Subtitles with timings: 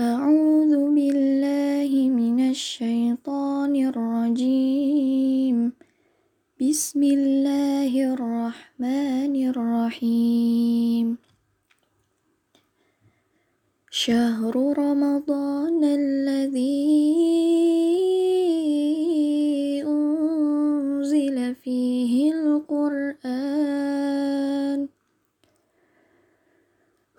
[0.00, 5.72] أعوذ بالله من الشيطان الرجيم.
[6.62, 11.18] بسم الله الرحمن الرحيم.
[13.90, 17.02] شهر رمضان الذي
[19.82, 23.58] أنزل فيه القرآن.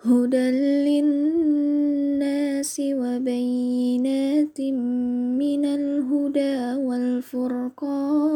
[0.04, 0.50] هدى
[0.88, 4.60] للناس وبينات
[5.40, 8.30] من الهدى والفرقان.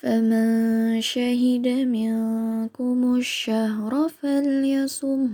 [0.00, 5.28] فمن شهد منكم الشهر فليصم.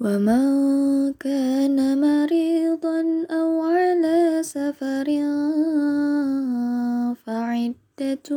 [0.00, 0.46] ومن
[1.12, 5.06] كان مريضا أو على سفر
[7.96, 8.36] فعدة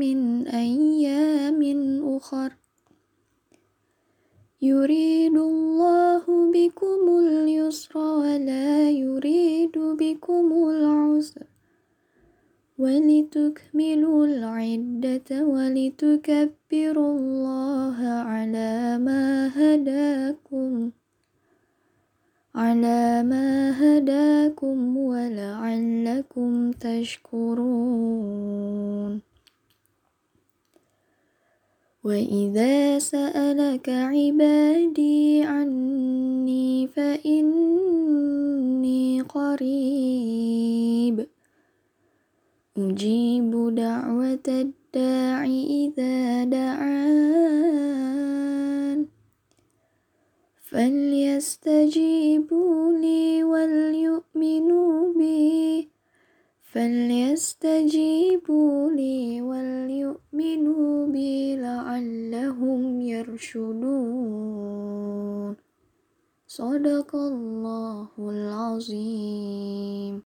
[0.00, 1.60] من أيام
[2.16, 2.52] أخر.
[4.62, 11.46] يريد الله بكم اليسر ولا يريد بكم العسر.
[12.78, 20.90] ولتكملوا العدة ولتكبروا الله على ما هداكم.
[22.54, 28.12] على ما هداكم ولعلكم تشكرون.
[32.04, 38.00] وإذا سألك عبادي عني فإني
[39.20, 41.26] قريب.
[42.78, 47.02] أجيب دعوة الداع إذا دعان
[50.71, 55.89] فليستجيبوا لي وليؤمنوا بي
[56.71, 63.87] فليستجيبوا لي وليؤمنوا بي لعلهم يرشدون
[66.47, 70.27] صدق الله العظيم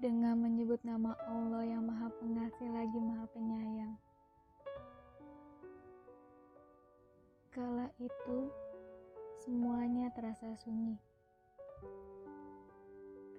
[0.00, 4.00] dengan menyebut nama Allah yang Maha Pengasih lagi Maha Penyayang.
[7.55, 8.51] Kala itu,
[9.39, 10.99] semuanya terasa sunyi.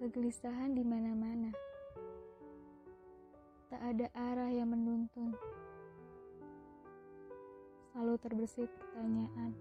[0.00, 1.52] Kegelisahan di mana-mana.
[3.68, 5.36] Tak ada arah yang menuntun.
[7.92, 9.52] Selalu terbersih pertanyaan,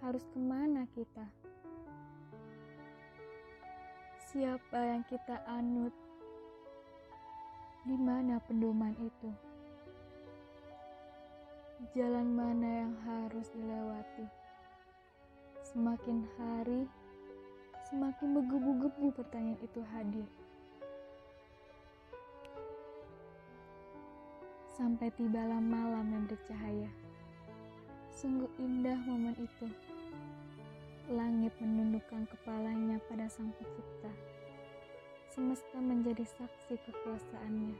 [0.00, 1.28] harus ke mana kita?
[4.32, 5.92] Siapa yang kita anut?
[7.84, 9.53] Di mana pedoman itu?
[11.74, 14.30] Jalan mana yang harus dilewati?
[15.66, 16.86] Semakin hari,
[17.90, 20.28] semakin menggebu-gebu pertanyaan itu hadir.
[24.70, 26.90] Sampai tibalah malam yang bercahaya.
[28.14, 29.66] Sungguh indah momen itu.
[31.10, 34.14] Langit menundukkan kepalanya pada sang pencipta.
[35.26, 37.74] Semesta menjadi saksi kekuasaannya.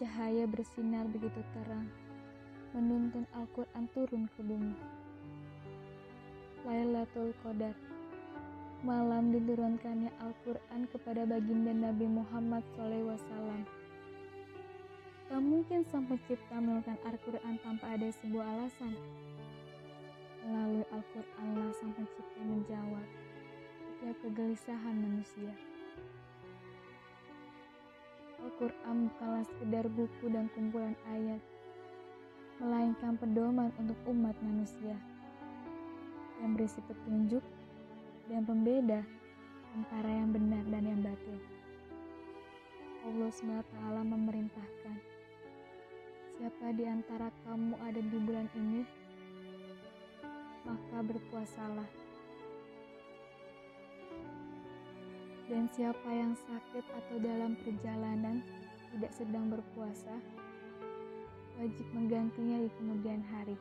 [0.00, 1.92] Cahaya bersinar begitu terang,
[2.72, 4.74] menuntun Al-Quran turun ke bumi.
[6.64, 7.76] Lailatul Qadar
[8.82, 13.62] Malam diturunkannya Al-Quran kepada baginda Nabi Muhammad SAW.
[15.30, 18.92] Tak mungkin sang pencipta menurunkan Al-Quran tanpa ada sebuah alasan.
[20.42, 23.06] Melalui Al-Quranlah Sang Pencipta menjawab
[23.86, 25.54] setiap kegelisahan manusia.
[28.42, 31.38] Al-Quran bukanlah sekedar buku dan kumpulan ayat,
[32.62, 34.94] melainkan pedoman untuk umat manusia
[36.38, 37.42] yang berisi petunjuk
[38.30, 39.02] dan pembeda
[39.74, 41.42] antara yang benar dan yang batil.
[43.02, 43.74] Allah SWT
[44.06, 44.96] memerintahkan,
[46.38, 48.86] siapa di antara kamu ada di bulan ini,
[50.62, 51.90] maka berpuasalah.
[55.50, 58.38] Dan siapa yang sakit atau dalam perjalanan
[58.94, 60.14] tidak sedang berpuasa,
[61.60, 63.56] wajib menggantinya di kemudian hari.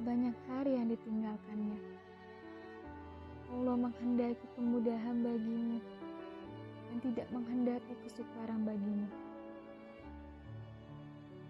[0.00, 1.78] Banyak hari yang ditinggalkannya.
[3.50, 5.78] Allah menghendaki kemudahan bagimu
[6.90, 9.10] dan tidak menghendaki kesukaran bagimu.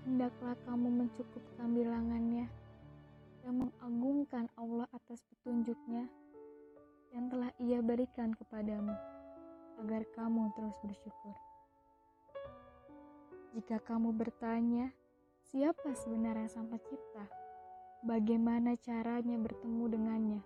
[0.09, 2.49] Hendaklah kamu mencukupkan bilangannya
[3.45, 6.09] dan mengagungkan Allah atas petunjuknya
[7.13, 8.97] yang telah ia berikan kepadamu,
[9.83, 11.37] agar kamu terus bersyukur.
[13.51, 14.95] Jika kamu bertanya,
[15.51, 17.27] siapa sebenarnya sang pencipta?
[18.07, 20.43] Bagaimana caranya bertemu dengannya?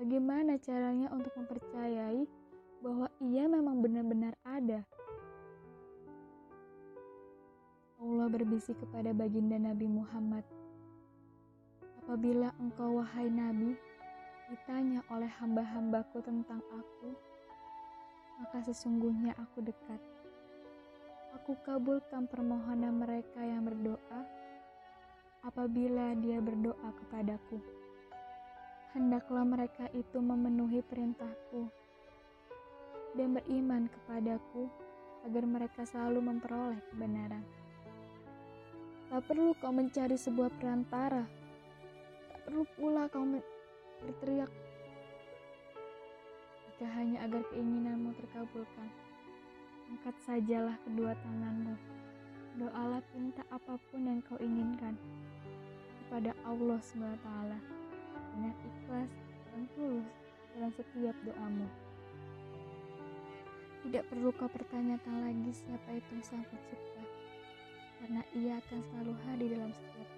[0.00, 2.24] Bagaimana caranya untuk mempercayai
[2.80, 4.88] bahwa ia memang benar-benar ada?
[8.00, 10.46] Allah berbisik kepada baginda Nabi Muhammad,
[12.08, 13.76] Apabila engkau wahai Nabi,
[14.48, 17.12] ditanya oleh hamba-hambaku tentang aku,
[18.40, 20.00] maka sesungguhnya aku dekat.
[21.36, 24.20] Aku kabulkan permohonan mereka yang berdoa
[25.44, 27.60] apabila dia berdoa kepadaku.
[28.96, 31.68] Hendaklah mereka itu memenuhi perintahku
[33.12, 34.72] dan beriman kepadaku
[35.28, 37.44] agar mereka selalu memperoleh kebenaran.
[39.08, 41.24] Tak perlu kau mencari sebuah perantara.
[42.32, 43.24] Tak perlu pula kau
[44.04, 44.52] berteriak
[46.78, 49.07] jika hanya agar keinginanmu terkabulkan.
[49.88, 51.74] Angkat sajalah kedua tanganmu.
[52.60, 54.92] Doalah minta apa pun yang kau inginkan
[56.04, 57.28] kepada Allah SWT
[58.36, 59.12] dengan ikhlas
[59.52, 60.08] dan tulus
[60.52, 61.68] dalam setiap doamu.
[63.88, 67.04] Tidak perlu kau pertanyakan lagi siapa itu Sang Pencipta,
[68.02, 70.08] karena ia akan selalu hadir dalam setiap